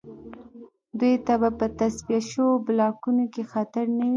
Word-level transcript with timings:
دوی 0.99 1.15
ته 1.25 1.33
به 1.41 1.49
په 1.59 1.65
تصفیه 1.79 2.19
شویو 2.29 2.63
بلاکونو 2.65 3.25
کې 3.33 3.41
خطر 3.51 3.85
نه 3.97 4.05
وي 4.05 4.09